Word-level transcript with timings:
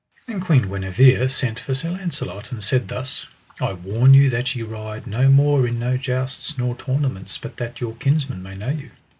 Then 0.25 0.39
Queen 0.41 0.63
Guenever 0.63 1.27
sent 1.27 1.59
for 1.59 1.75
Sir 1.75 1.91
Launcelot, 1.91 2.51
and 2.51 2.63
said 2.63 2.87
thus: 2.87 3.27
I 3.59 3.73
warn 3.73 4.15
you 4.15 4.31
that 4.31 4.55
ye 4.55 4.63
ride 4.63 5.05
no 5.05 5.29
more 5.29 5.67
in 5.67 5.77
no 5.77 5.95
jousts 5.95 6.57
nor 6.57 6.75
tournaments 6.75 7.37
but 7.37 7.57
that 7.57 7.79
your 7.79 7.93
kinsmen 7.97 8.41
may 8.41 8.55
know 8.55 8.69
you. 8.71 8.89